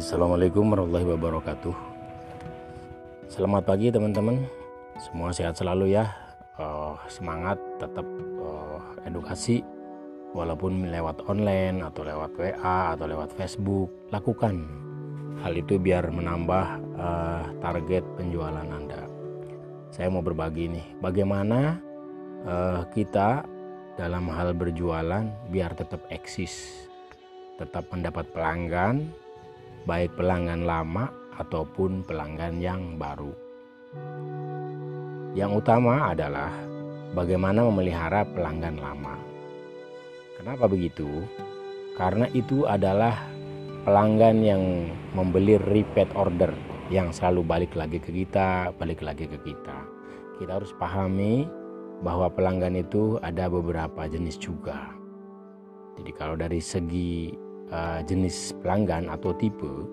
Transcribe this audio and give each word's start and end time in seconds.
Assalamualaikum 0.00 0.72
warahmatullahi 0.72 1.12
wabarakatuh. 1.12 1.76
Selamat 3.28 3.68
pagi 3.68 3.92
teman-teman. 3.92 4.48
Semua 4.96 5.28
sehat 5.28 5.60
selalu 5.60 5.92
ya. 5.92 6.08
Uh, 6.56 6.96
Semangat 7.04 7.60
tetap 7.76 8.08
uh, 8.40 8.80
edukasi. 9.04 9.60
Walaupun 10.32 10.88
lewat 10.88 11.20
online 11.28 11.84
atau 11.84 12.08
lewat 12.08 12.32
WA 12.32 12.96
atau 12.96 13.04
lewat 13.04 13.36
Facebook 13.36 13.92
Lakukan 14.08 14.64
hal 15.44 15.52
itu 15.52 15.76
biar 15.76 16.08
menambah 16.08 16.80
uh, 16.96 17.44
target 17.60 18.00
penjualan 18.16 18.64
Anda. 18.72 19.04
Saya 19.92 20.08
mau 20.08 20.24
berbagi 20.24 20.80
nih 20.80 20.86
Bagaimana 21.04 21.76
kita 22.96 23.44
dalam 24.00 24.32
hal 24.32 24.56
berjualan 24.56 25.28
biar 25.52 25.76
tetap 25.76 26.00
eksis 26.08 26.88
tetap 27.60 27.84
mendapat 27.92 28.24
pelanggan 28.32 29.12
baik 29.88 30.16
pelanggan 30.16 30.68
lama 30.68 31.08
ataupun 31.40 32.04
pelanggan 32.04 32.60
yang 32.60 33.00
baru. 33.00 33.32
Yang 35.32 35.62
utama 35.64 36.12
adalah 36.12 36.52
bagaimana 37.16 37.64
memelihara 37.64 38.26
pelanggan 38.28 38.76
lama. 38.76 39.16
Kenapa 40.36 40.66
begitu? 40.66 41.24
Karena 41.96 42.26
itu 42.32 42.64
adalah 42.64 43.14
pelanggan 43.84 44.40
yang 44.44 44.62
membeli 45.16 45.56
repeat 45.60 46.08
order 46.16 46.52
yang 46.90 47.14
selalu 47.14 47.46
balik 47.46 47.72
lagi 47.78 48.02
ke 48.02 48.10
kita, 48.10 48.74
balik 48.76 49.00
lagi 49.00 49.30
ke 49.30 49.38
kita. 49.40 49.78
Kita 50.40 50.58
harus 50.58 50.72
pahami 50.76 51.46
bahwa 52.00 52.32
pelanggan 52.32 52.80
itu 52.80 53.20
ada 53.20 53.46
beberapa 53.46 54.08
jenis 54.08 54.40
juga. 54.40 54.90
Jadi 56.00 56.10
kalau 56.16 56.34
dari 56.34 56.58
segi 56.58 57.36
uh, 57.70 58.00
jenis 58.04 58.52
pelanggan 58.60 59.08
atau 59.08 59.32
tipe. 59.34 59.86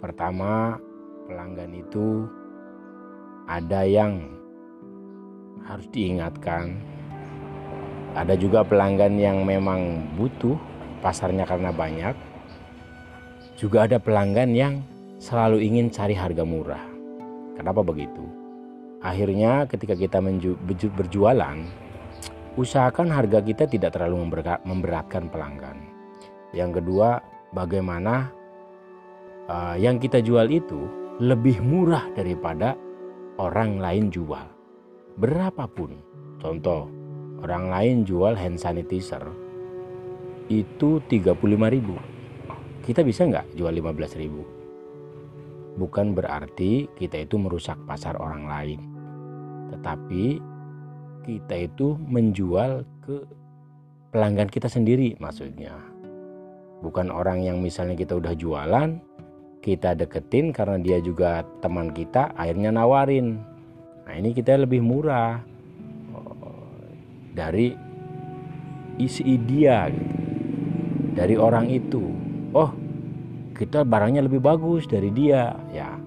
Pertama, 0.00 0.80
pelanggan 1.28 1.74
itu 1.76 2.24
ada 3.50 3.84
yang 3.84 4.24
harus 5.66 5.86
diingatkan. 5.92 6.78
Ada 8.16 8.34
juga 8.34 8.66
pelanggan 8.66 9.14
yang 9.20 9.46
memang 9.46 10.10
butuh 10.18 10.58
pasarnya 10.98 11.46
karena 11.46 11.70
banyak. 11.70 12.16
Juga 13.54 13.86
ada 13.86 14.00
pelanggan 14.00 14.50
yang 14.56 14.74
selalu 15.20 15.62
ingin 15.62 15.92
cari 15.92 16.16
harga 16.16 16.42
murah. 16.42 16.82
Kenapa 17.54 17.84
begitu? 17.84 18.24
Akhirnya 19.04 19.68
ketika 19.68 19.94
kita 19.94 20.18
berjualan, 20.96 21.60
usahakan 22.56 23.12
harga 23.12 23.38
kita 23.44 23.68
tidak 23.68 23.94
terlalu 23.94 24.32
memberatkan 24.64 25.28
pelanggan 25.28 25.89
yang 26.50 26.74
kedua, 26.74 27.22
bagaimana 27.54 28.26
uh, 29.46 29.78
yang 29.78 30.02
kita 30.02 30.18
jual 30.18 30.50
itu 30.50 30.90
lebih 31.22 31.62
murah 31.62 32.10
daripada 32.16 32.74
orang 33.38 33.78
lain 33.78 34.10
jual. 34.10 34.50
Berapapun. 35.20 36.00
Contoh, 36.40 36.88
orang 37.44 37.68
lain 37.70 38.08
jual 38.08 38.34
hand 38.34 38.58
sanitizer 38.58 39.22
itu 40.50 40.98
35.000. 41.06 42.82
Kita 42.82 43.06
bisa 43.06 43.22
nggak 43.28 43.54
jual 43.54 43.70
15.000? 43.70 45.78
Bukan 45.78 46.18
berarti 46.18 46.90
kita 46.98 47.22
itu 47.22 47.38
merusak 47.38 47.78
pasar 47.86 48.18
orang 48.18 48.50
lain. 48.50 48.80
Tetapi 49.70 50.42
kita 51.22 51.70
itu 51.70 51.94
menjual 52.00 52.82
ke 53.06 53.22
pelanggan 54.10 54.50
kita 54.50 54.66
sendiri 54.66 55.14
maksudnya 55.22 55.78
bukan 56.80 57.12
orang 57.12 57.44
yang 57.44 57.60
misalnya 57.60 57.96
kita 57.96 58.16
udah 58.16 58.32
jualan 58.36 59.00
kita 59.60 59.92
deketin 59.92 60.56
karena 60.56 60.80
dia 60.80 60.98
juga 61.04 61.44
teman 61.60 61.92
kita 61.92 62.32
akhirnya 62.32 62.72
nawarin. 62.72 63.44
Nah 64.08 64.14
ini 64.16 64.32
kita 64.32 64.56
lebih 64.56 64.80
murah 64.80 65.44
dari 67.36 67.76
isi 68.96 69.36
dia 69.36 69.92
gitu. 69.92 70.16
dari 71.12 71.36
orang 71.36 71.68
itu. 71.68 72.08
Oh 72.56 72.72
kita 73.52 73.84
barangnya 73.84 74.24
lebih 74.24 74.40
bagus 74.40 74.88
dari 74.88 75.12
dia. 75.12 75.52
Ya 75.76 76.00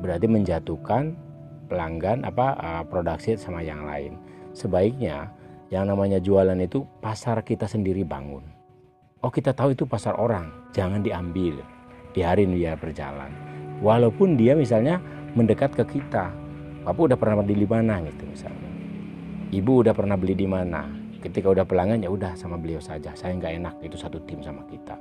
berarti 0.00 0.26
menjatuhkan 0.26 1.14
pelanggan 1.68 2.24
apa 2.24 2.56
uh, 2.56 2.82
produksi 2.88 3.36
sama 3.36 3.60
yang 3.60 3.84
lain. 3.84 4.16
Sebaiknya 4.56 5.28
yang 5.68 5.88
namanya 5.88 6.20
jualan 6.20 6.56
itu 6.60 6.84
pasar 7.00 7.44
kita 7.44 7.64
sendiri 7.64 8.04
bangun 8.04 8.51
Oh 9.22 9.30
kita 9.30 9.54
tahu 9.54 9.70
itu 9.70 9.86
pasar 9.86 10.18
orang, 10.18 10.50
jangan 10.74 10.98
diambil, 10.98 11.62
biarin 12.10 12.58
dia 12.58 12.74
berjalan. 12.74 13.30
Walaupun 13.78 14.34
dia 14.34 14.58
misalnya 14.58 14.98
mendekat 15.38 15.78
ke 15.78 15.86
kita, 15.86 16.34
Bapak 16.82 17.14
udah 17.14 17.18
pernah 17.18 17.38
beli 17.38 17.62
di 17.62 17.68
mana 17.70 18.02
gitu 18.02 18.26
misalnya. 18.26 18.70
Ibu 19.54 19.86
udah 19.86 19.94
pernah 19.94 20.18
beli 20.18 20.34
di 20.34 20.50
mana. 20.50 20.90
Ketika 21.22 21.54
udah 21.54 21.62
pelanggan 21.62 22.02
ya 22.02 22.10
udah 22.10 22.34
sama 22.34 22.58
beliau 22.58 22.82
saja. 22.82 23.14
Saya 23.14 23.38
nggak 23.38 23.54
enak 23.62 23.74
itu 23.86 23.94
satu 23.94 24.18
tim 24.26 24.42
sama 24.42 24.66
kita. 24.66 24.98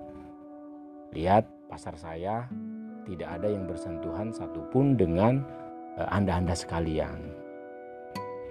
Lihat 1.17 1.49
pasar 1.65 1.97
saya 1.97 2.45
tidak 3.09 3.41
ada 3.41 3.49
yang 3.49 3.65
bersentuhan 3.65 4.29
satupun 4.29 4.93
dengan 4.93 5.41
eh, 5.97 6.05
anda-anda 6.13 6.53
sekalian. 6.53 7.17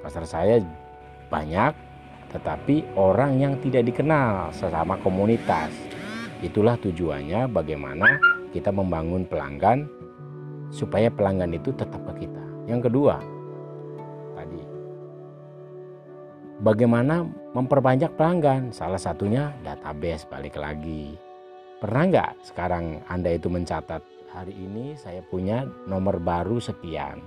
Pasar 0.02 0.26
saya 0.26 0.58
banyak 1.30 1.70
tetapi 2.30 2.94
orang 2.94 3.42
yang 3.42 3.54
tidak 3.58 3.90
dikenal 3.90 4.54
sesama 4.54 4.94
komunitas. 5.02 5.70
Itulah 6.40 6.78
tujuannya 6.80 7.50
bagaimana 7.50 8.16
kita 8.54 8.72
membangun 8.72 9.26
pelanggan 9.26 9.84
supaya 10.70 11.10
pelanggan 11.10 11.52
itu 11.52 11.74
tetap 11.74 12.00
ke 12.14 12.26
kita. 12.26 12.44
Yang 12.70 12.88
kedua, 12.88 13.18
tadi 14.38 14.62
bagaimana 16.62 17.26
memperbanyak 17.52 18.14
pelanggan? 18.14 18.70
Salah 18.70 19.02
satunya 19.02 19.50
database 19.66 20.24
balik 20.30 20.56
lagi. 20.56 21.18
Pernah 21.82 22.02
nggak 22.08 22.30
sekarang 22.46 23.02
Anda 23.08 23.34
itu 23.34 23.48
mencatat 23.50 24.04
hari 24.30 24.54
ini 24.54 24.94
saya 24.94 25.24
punya 25.26 25.66
nomor 25.90 26.22
baru 26.22 26.62
sekian, 26.62 27.18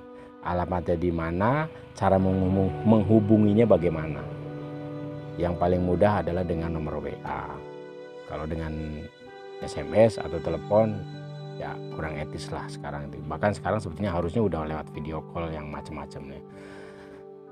alamatnya 0.45 0.95
di 0.95 1.11
mana, 1.11 1.67
cara 1.97 2.15
menghubunginya 2.15 3.67
bagaimana? 3.67 4.42
Yang 5.37 5.57
paling 5.57 5.81
mudah 5.81 6.21
adalah 6.21 6.45
dengan 6.45 6.77
nomor 6.77 7.01
WA 7.01 7.41
kalau 8.29 8.45
dengan 8.45 9.01
SMS 9.63 10.21
atau 10.21 10.37
telepon 10.41 10.99
ya 11.57 11.73
kurang 11.93 12.17
etis 12.17 12.49
lah 12.49 12.65
sekarang 12.69 13.09
itu. 13.09 13.21
Bahkan 13.25 13.57
sekarang 13.57 13.79
sebetulnya 13.81 14.13
harusnya 14.13 14.41
udah 14.41 14.65
lewat 14.65 14.87
video 14.93 15.21
call 15.31 15.49
yang 15.53 15.69
macam-macam 15.69 16.37
nih. 16.37 16.43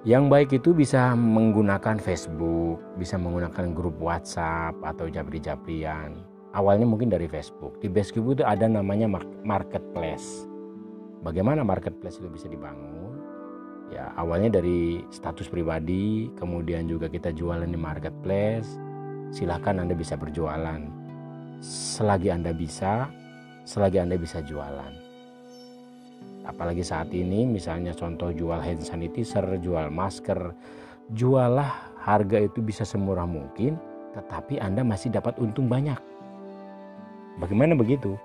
Yang 0.02 0.24
baik 0.34 0.50
itu 0.58 0.74
bisa 0.74 1.14
menggunakan 1.14 2.02
Facebook 2.02 2.82
bisa 2.98 3.22
menggunakan 3.22 3.70
grup 3.78 4.02
WhatsApp 4.02 4.74
atau 4.82 5.06
jabri-jabrian 5.06 6.18
awalnya 6.58 6.90
mungkin 6.90 7.14
dari 7.14 7.30
Facebook. 7.30 7.78
Di 7.80 7.88
Facebook 7.88 8.42
itu 8.42 8.44
ada 8.46 8.66
namanya 8.66 9.08
marketplace. 9.46 10.50
Bagaimana 11.22 11.62
marketplace 11.62 12.18
itu 12.18 12.30
bisa 12.34 12.50
dibangun 12.50 13.11
ya 13.92 14.16
awalnya 14.16 14.58
dari 14.58 15.04
status 15.12 15.52
pribadi 15.52 16.32
kemudian 16.40 16.88
juga 16.88 17.12
kita 17.12 17.36
jualan 17.36 17.68
di 17.68 17.80
marketplace. 17.80 18.80
Silahkan 19.32 19.80
anda 19.80 19.96
bisa 19.96 20.16
berjualan. 20.16 20.82
Selagi 21.62 22.34
anda 22.34 22.52
bisa 22.52 23.08
selagi 23.68 24.02
anda 24.02 24.18
bisa 24.18 24.42
jualan. 24.42 24.94
Apalagi 26.42 26.82
saat 26.82 27.14
ini 27.14 27.46
misalnya 27.46 27.94
contoh 27.94 28.34
jual 28.34 28.58
hand 28.58 28.82
sanitizer 28.82 29.46
jual 29.62 29.94
masker 29.94 30.58
jualah 31.14 31.94
harga 32.02 32.42
itu 32.42 32.66
bisa 32.66 32.82
semurah 32.82 33.30
mungkin 33.30 33.78
tetapi 34.18 34.58
anda 34.58 34.82
masih 34.82 35.14
dapat 35.14 35.38
untung 35.38 35.70
banyak. 35.70 36.00
Bagaimana 37.40 37.78
begitu? 37.78 38.18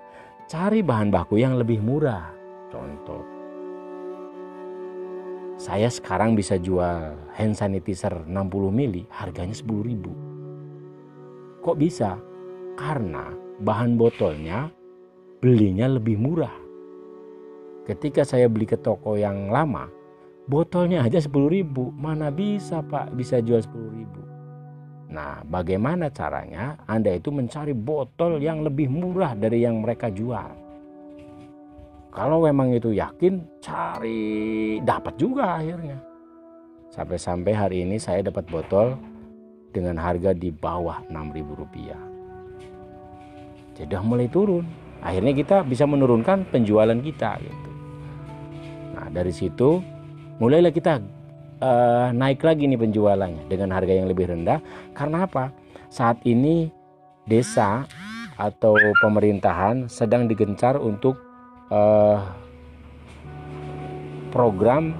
Cari 0.47 0.83
bahan 0.83 1.11
baku 1.11 1.39
yang 1.39 1.55
lebih 1.55 1.79
murah. 1.79 2.31
Contoh 2.67 3.36
saya 5.57 5.89
sekarang 5.89 6.37
bisa 6.37 6.61
jual 6.61 7.17
hand 7.33 7.57
sanitizer 7.57 8.13
60 8.29 8.29
mili 8.69 9.09
harganya 9.09 9.57
10 9.57 9.89
ribu. 9.89 10.13
Kok 11.65 11.77
bisa? 11.81 12.13
Karena 12.77 13.33
bahan 13.65 13.97
botolnya 13.97 14.69
belinya 15.41 15.89
lebih 15.89 16.21
murah. 16.21 16.53
Ketika 17.89 18.21
saya 18.21 18.45
beli 18.45 18.69
ke 18.69 18.77
toko 18.77 19.17
yang 19.17 19.49
lama, 19.49 19.89
botolnya 20.45 21.01
aja 21.01 21.17
10 21.17 21.33
ribu. 21.49 21.89
Mana 21.89 22.29
bisa 22.29 22.85
pak 22.85 23.17
bisa 23.17 23.41
jual 23.41 23.57
10 23.57 23.97
ribu. 23.97 24.21
Nah 25.09 25.41
bagaimana 25.41 26.13
caranya 26.13 26.77
Anda 26.85 27.17
itu 27.17 27.33
mencari 27.33 27.73
botol 27.73 28.37
yang 28.37 28.61
lebih 28.61 28.93
murah 28.93 29.33
dari 29.33 29.65
yang 29.65 29.81
mereka 29.81 30.13
jual 30.13 30.66
kalau 32.17 32.49
memang 32.49 32.73
itu 32.73 32.97
yakin 32.97 33.45
cari 33.61 34.81
dapat 34.81 35.13
juga 35.21 35.61
akhirnya. 35.61 36.01
Sampai-sampai 36.89 37.53
hari 37.53 37.77
ini 37.85 38.01
saya 38.01 38.25
dapat 38.25 38.49
botol 38.49 38.97
dengan 39.69 40.01
harga 40.01 40.33
di 40.33 40.49
bawah 40.49 41.05
6000 41.13 41.61
rupiah. 41.61 42.01
Jadi 43.77 43.93
mulai 44.01 44.25
turun. 44.25 44.65
Akhirnya 45.05 45.37
kita 45.37 45.61
bisa 45.61 45.85
menurunkan 45.85 46.49
penjualan 46.49 46.97
kita 46.97 47.37
gitu. 47.37 47.71
Nah 48.97 49.13
dari 49.13 49.29
situ 49.29 49.77
mulailah 50.41 50.73
kita 50.73 50.97
uh, 51.61 52.09
naik 52.17 52.41
lagi 52.41 52.65
nih 52.65 52.81
penjualannya 52.81 53.45
dengan 53.45 53.69
harga 53.77 53.93
yang 53.93 54.09
lebih 54.09 54.25
rendah. 54.25 54.57
Karena 54.97 55.29
apa? 55.29 55.53
Saat 55.93 56.25
ini 56.25 56.73
desa 57.29 57.85
atau 58.41 58.73
pemerintahan 59.05 59.85
sedang 59.85 60.25
digencar 60.25 60.81
untuk 60.81 61.26
uh, 61.71 62.19
program 64.29 64.93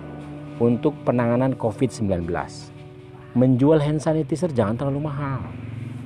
untuk 0.58 0.98
penanganan 1.06 1.54
COVID-19 1.54 2.25
menjual 3.38 3.78
hand 3.78 4.02
sanitizer 4.02 4.50
jangan 4.50 4.74
terlalu 4.74 5.06
mahal. 5.06 5.46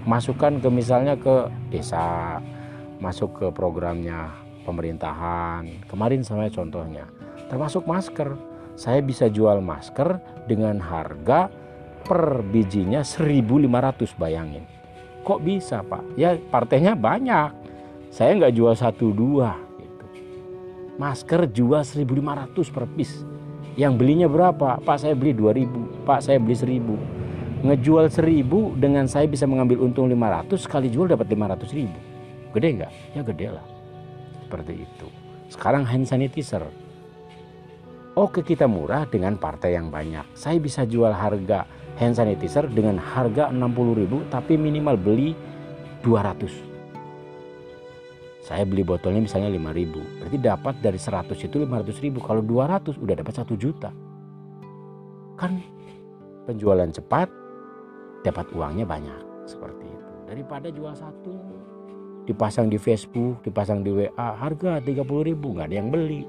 Masukkan 0.03 0.59
ke 0.59 0.67
misalnya 0.67 1.15
ke 1.15 1.47
desa 1.71 2.37
masuk 2.99 3.39
ke 3.39 3.47
programnya 3.55 4.35
pemerintahan. 4.67 5.87
Kemarin 5.87 6.27
saya 6.27 6.51
contohnya 6.51 7.07
termasuk 7.47 7.87
masker. 7.87 8.35
Saya 8.75 8.99
bisa 9.03 9.31
jual 9.31 9.63
masker 9.63 10.19
dengan 10.47 10.79
harga 10.83 11.47
per 12.03 12.43
bijinya 12.43 13.05
1500 13.05 14.19
bayangin. 14.19 14.65
Kok 15.21 15.39
bisa 15.39 15.85
pak? 15.85 16.01
Ya 16.17 16.35
partainya 16.35 16.97
banyak. 16.97 17.53
Saya 18.11 18.35
nggak 18.35 18.55
jual 18.57 18.73
satu 18.75 19.13
dua. 19.15 19.55
Masker 21.01 21.49
jual 21.49 21.81
1500 21.81 22.69
per 22.69 22.85
piece 22.93 23.25
yang 23.79 23.97
belinya 23.97 24.29
berapa? 24.29 24.77
Pak 24.83 24.97
saya 24.99 25.15
beli 25.17 25.33
2000, 25.33 26.05
Pak 26.05 26.19
saya 26.21 26.37
beli 26.37 26.53
1000. 26.53 27.65
Ngejual 27.65 28.05
1000 28.09 28.77
dengan 28.77 29.05
saya 29.07 29.25
bisa 29.25 29.47
mengambil 29.49 29.81
untung 29.81 30.05
500 30.05 30.59
sekali 30.59 30.91
jual 30.91 31.07
dapat 31.09 31.25
500 31.29 31.71
ribu. 31.77 31.99
Gede 32.51 32.67
nggak? 32.77 32.91
Ya 33.15 33.21
gede 33.23 33.47
lah. 33.53 33.65
Seperti 34.45 34.73
itu. 34.85 35.07
Sekarang 35.47 35.87
hand 35.87 36.05
sanitizer. 36.05 36.67
Oke 38.11 38.43
kita 38.43 38.67
murah 38.67 39.07
dengan 39.07 39.39
partai 39.39 39.79
yang 39.79 39.87
banyak. 39.87 40.35
Saya 40.35 40.59
bisa 40.59 40.83
jual 40.83 41.15
harga 41.15 41.63
hand 41.95 42.19
sanitizer 42.19 42.67
dengan 42.67 42.99
harga 42.99 43.49
60 43.55 43.99
ribu 44.03 44.21
tapi 44.27 44.59
minimal 44.59 44.99
beli 44.99 45.31
200 46.03 46.70
saya 48.51 48.67
beli 48.67 48.83
botolnya 48.83 49.23
misalnya 49.23 49.47
5000 49.47 50.19
berarti 50.19 50.37
dapat 50.43 50.75
dari 50.83 50.99
100 50.99 51.39
itu 51.39 51.55
500 51.55 52.03
ribu. 52.03 52.19
Kalau 52.19 52.43
200 52.43 52.99
udah 52.99 53.15
dapat 53.15 53.33
1 53.39 53.55
juta. 53.55 53.95
Kan 55.39 55.63
penjualan 56.43 56.91
cepat 56.91 57.31
dapat 58.27 58.51
uangnya 58.51 58.83
banyak. 58.83 59.47
Seperti 59.47 59.87
itu. 59.87 60.07
Daripada 60.27 60.67
jual 60.67 60.91
satu 60.91 61.31
dipasang 62.27 62.67
di 62.67 62.75
Facebook 62.75 63.39
dipasang 63.39 63.87
di 63.87 63.89
WA 63.95 64.27
harga 64.35 64.83
30 64.83 64.99
ribu 65.31 65.55
nggak 65.55 65.71
ada 65.71 65.75
yang 65.79 65.87
beli. 65.87 66.27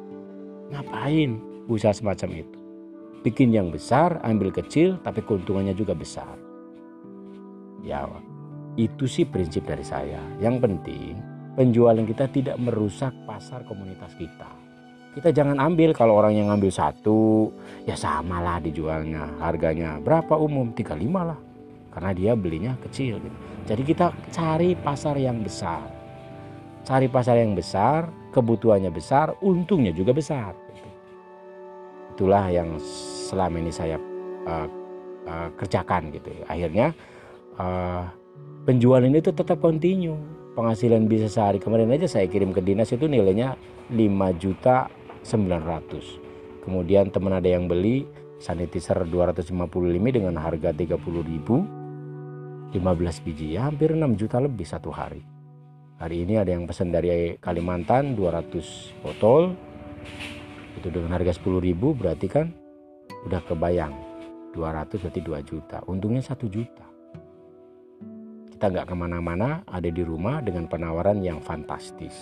Ngapain 0.71 1.43
usaha 1.67 1.91
semacam 1.91 2.47
itu? 2.47 2.59
Bikin 3.27 3.51
yang 3.51 3.75
besar 3.75 4.23
ambil 4.23 4.55
kecil 4.55 4.95
tapi 5.03 5.27
keuntungannya 5.27 5.75
juga 5.75 5.99
besar. 5.99 6.39
Ya 7.83 8.07
itu 8.79 9.11
sih 9.11 9.27
prinsip 9.27 9.67
dari 9.67 9.83
saya. 9.83 10.23
Yang 10.39 10.71
penting 10.71 11.32
penjualan 11.53 12.05
kita 12.05 12.29
tidak 12.33 12.57
merusak 12.57 13.13
pasar 13.29 13.65
komunitas 13.69 14.17
kita. 14.17 14.49
Kita 15.13 15.29
jangan 15.29 15.61
ambil 15.61 15.93
kalau 15.93 16.17
orang 16.17 16.33
yang 16.33 16.49
ngambil 16.49 16.73
satu 16.73 17.53
ya 17.85 17.93
samalah 17.93 18.65
dijualnya 18.65 19.29
harganya 19.45 20.01
berapa 20.01 20.41
umum 20.41 20.73
35 20.73 20.97
lah 21.13 21.37
karena 21.93 22.11
dia 22.17 22.33
belinya 22.33 22.73
kecil 22.81 23.21
gitu. 23.21 23.39
Jadi 23.69 23.83
kita 23.85 24.09
cari 24.33 24.73
pasar 24.73 25.21
yang 25.21 25.45
besar. 25.45 25.85
Cari 26.83 27.07
pasar 27.07 27.39
yang 27.39 27.53
besar, 27.55 28.09
kebutuhannya 28.33 28.91
besar, 28.91 29.37
untungnya 29.45 29.93
juga 29.93 30.17
besar. 30.17 30.57
Itulah 32.17 32.49
yang 32.49 32.81
selama 33.29 33.61
ini 33.61 33.71
saya 33.71 34.01
uh, 34.49 34.67
uh, 35.29 35.49
kerjakan 35.61 36.09
gitu. 36.11 36.33
Akhirnya 36.49 36.97
uh, 37.61 38.09
penjualan 38.65 39.13
itu 39.13 39.31
tetap 39.31 39.61
kontinu 39.61 40.17
penghasilan 40.55 41.09
bisa 41.09 41.29
sehari. 41.29 41.59
Kemarin 41.61 41.93
aja 41.93 42.09
saya 42.09 42.27
kirim 42.29 42.53
ke 42.53 42.61
dinas 42.61 42.93
itu 42.93 43.09
nilainya 43.09 43.57
5 43.93 43.99
juta 44.41 44.89
900 45.23 46.23
kemudian 46.63 47.11
teman 47.11 47.35
ada 47.35 47.51
yang 47.51 47.67
beli 47.67 48.07
sanitizer 48.39 49.03
250 49.07 49.51
limi 49.91 50.11
dengan 50.15 50.39
harga 50.39 50.71
30 50.71 50.99
ribu. 51.27 51.67
15 52.73 52.81
biji 53.29 53.53
ya 53.53 53.69
hampir 53.69 53.93
6 53.93 54.17
juta 54.17 54.41
lebih 54.41 54.65
satu 54.65 54.89
hari. 54.89 55.21
Hari 56.01 56.25
ini 56.25 56.41
ada 56.41 56.57
yang 56.57 56.65
pesan 56.65 56.89
dari 56.89 57.37
Kalimantan 57.37 58.17
200 58.17 59.05
botol. 59.05 59.53
Itu 60.81 60.89
dengan 60.89 61.13
harga 61.13 61.37
10 61.37 61.61
ribu 61.61 61.93
berarti 61.93 62.27
kan 62.33 62.49
udah 63.29 63.45
kebayang 63.45 63.93
200 64.57 65.05
berarti 65.05 65.21
2 65.21 65.45
juta. 65.45 65.85
Untungnya 65.85 66.25
1 66.25 66.49
juta 66.49 66.92
kita 68.63 68.79
nggak 68.79 68.95
ke 68.95 68.95
mana-mana, 68.95 69.67
ada 69.67 69.91
di 69.91 70.07
rumah 70.07 70.39
dengan 70.39 70.71
penawaran 70.71 71.19
yang 71.19 71.43
fantastis. 71.43 72.15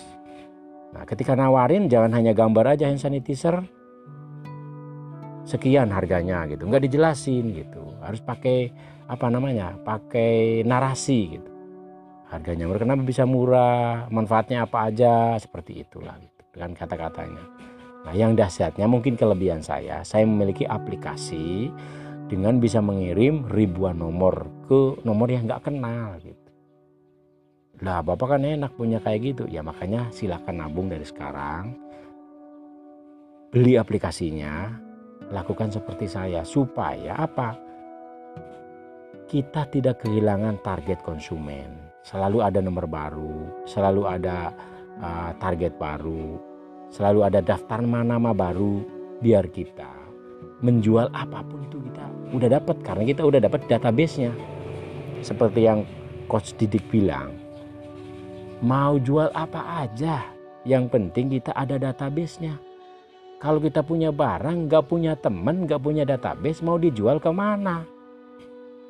Nah, 0.89 1.05
ketika 1.05 1.37
nawarin 1.37 1.85
jangan 1.85 2.17
hanya 2.17 2.33
gambar 2.33 2.73
aja 2.73 2.89
hand 2.89 2.97
sanitizer, 2.97 3.61
sekian 5.45 5.93
harganya 5.93 6.49
gitu, 6.49 6.65
nggak 6.65 6.89
dijelasin 6.89 7.45
gitu. 7.53 7.93
Harus 8.01 8.25
pakai 8.25 8.73
apa 9.05 9.29
namanya, 9.29 9.77
pakai 9.85 10.65
narasi 10.65 11.37
gitu. 11.37 11.51
Harganya 12.33 12.73
kenapa 12.73 13.05
bisa 13.05 13.21
murah, 13.29 14.09
manfaatnya 14.09 14.65
apa 14.65 14.89
aja, 14.89 15.37
seperti 15.37 15.85
itulah 15.85 16.17
gitu, 16.17 16.41
dengan 16.57 16.73
kata-katanya. 16.73 17.45
Nah, 18.01 18.17
yang 18.17 18.33
dahsyatnya 18.33 18.89
mungkin 18.89 19.13
kelebihan 19.13 19.61
saya, 19.61 20.01
saya 20.01 20.25
memiliki 20.25 20.65
aplikasi 20.65 21.69
dengan 22.31 22.63
bisa 22.63 22.79
mengirim 22.79 23.43
ribuan 23.51 23.99
nomor 23.99 24.47
ke 24.63 25.03
nomor 25.03 25.27
yang 25.27 25.43
nggak 25.51 25.67
kenal 25.67 26.15
gitu. 26.23 26.51
Lah 27.83 27.99
bapak 27.99 28.39
kan 28.39 28.47
enak 28.47 28.71
punya 28.79 29.03
kayak 29.03 29.35
gitu. 29.35 29.43
Ya 29.51 29.59
makanya 29.59 30.07
silahkan 30.15 30.55
nabung 30.55 30.87
dari 30.87 31.03
sekarang. 31.03 31.75
Beli 33.51 33.75
aplikasinya. 33.75 34.71
Lakukan 35.27 35.75
seperti 35.75 36.07
saya. 36.07 36.47
Supaya 36.47 37.19
apa? 37.19 37.59
Kita 39.27 39.67
tidak 39.67 40.07
kehilangan 40.07 40.63
target 40.63 41.03
konsumen. 41.03 41.91
Selalu 42.07 42.47
ada 42.47 42.63
nomor 42.63 42.87
baru. 42.87 43.67
Selalu 43.67 44.07
ada 44.07 44.55
uh, 45.03 45.31
target 45.35 45.75
baru. 45.75 46.39
Selalu 46.87 47.27
ada 47.27 47.43
daftar 47.43 47.83
nama-nama 47.83 48.31
baru. 48.31 48.87
Biar 49.19 49.51
kita 49.51 50.00
menjual 50.61 51.09
apa 51.11 51.41
pun 51.41 51.65
itu 51.65 51.81
kita 51.89 52.05
udah 52.37 52.49
dapat 52.61 52.77
karena 52.85 53.03
kita 53.03 53.21
udah 53.25 53.39
dapat 53.41 53.61
databasenya. 53.67 54.31
Seperti 55.21 55.69
yang 55.69 55.85
coach 56.25 56.57
Didik 56.57 56.85
bilang 56.89 57.37
mau 58.61 59.01
jual 59.01 59.29
apa 59.33 59.85
aja 59.85 60.21
yang 60.63 60.85
penting 60.87 61.33
kita 61.33 61.51
ada 61.57 61.81
databasenya. 61.81 62.57
Kalau 63.41 63.57
kita 63.57 63.81
punya 63.81 64.13
barang 64.13 64.69
nggak 64.69 64.85
punya 64.85 65.17
temen 65.17 65.65
nggak 65.65 65.81
punya 65.81 66.05
database 66.05 66.61
mau 66.61 66.77
dijual 66.77 67.17
ke 67.17 67.33
mana? 67.33 67.81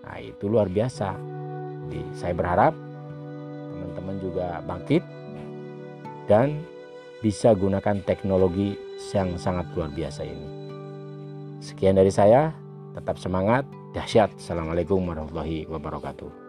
Nah 0.04 0.18
itu 0.20 0.52
luar 0.52 0.68
biasa. 0.68 1.16
Jadi, 1.88 2.04
saya 2.16 2.32
berharap 2.36 2.76
teman-teman 3.72 4.16
juga 4.20 4.48
bangkit 4.64 5.04
dan 6.28 6.64
bisa 7.24 7.52
gunakan 7.56 8.00
teknologi 8.04 8.76
yang 9.12 9.36
sangat 9.36 9.68
luar 9.76 9.92
biasa 9.92 10.24
ini 10.24 10.61
Sekian 11.62 11.94
dari 11.94 12.10
saya, 12.10 12.58
tetap 12.98 13.22
semangat, 13.22 13.70
dahsyat. 13.94 14.34
Assalamualaikum 14.34 14.98
warahmatullahi 15.06 15.70
wabarakatuh. 15.70 16.41